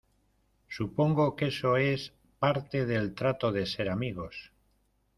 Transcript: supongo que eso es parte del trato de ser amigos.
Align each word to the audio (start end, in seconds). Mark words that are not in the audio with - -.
supongo 0.67 1.35
que 1.35 1.49
eso 1.49 1.77
es 1.77 2.15
parte 2.39 2.87
del 2.87 3.13
trato 3.13 3.51
de 3.51 3.67
ser 3.67 3.87
amigos. 3.87 4.51